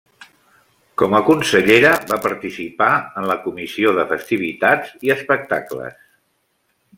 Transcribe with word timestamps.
Com 1.01 1.11
a 1.17 1.19
consellera 1.27 1.91
va 2.11 2.17
participar 2.23 2.87
en 3.21 3.29
la 3.33 3.37
comissió 3.45 3.93
de 3.99 4.07
Festivitats 4.15 4.97
i 5.11 5.15
Espectacles. 5.19 6.01